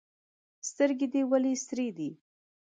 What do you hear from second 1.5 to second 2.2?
سرې دي؟